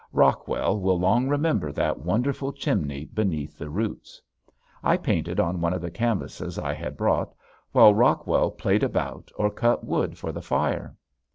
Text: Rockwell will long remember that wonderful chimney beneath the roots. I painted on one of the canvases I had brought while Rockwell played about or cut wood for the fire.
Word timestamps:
Rockwell 0.13 0.79
will 0.79 0.99
long 0.99 1.29
remember 1.29 1.71
that 1.73 1.99
wonderful 1.99 2.51
chimney 2.53 3.05
beneath 3.05 3.59
the 3.59 3.69
roots. 3.69 4.19
I 4.83 4.97
painted 4.97 5.39
on 5.39 5.61
one 5.61 5.73
of 5.75 5.81
the 5.83 5.91
canvases 5.91 6.57
I 6.57 6.73
had 6.73 6.97
brought 6.97 7.35
while 7.71 7.93
Rockwell 7.93 8.49
played 8.49 8.81
about 8.81 9.29
or 9.35 9.51
cut 9.51 9.83
wood 9.85 10.17
for 10.17 10.31
the 10.31 10.41
fire. 10.41 10.95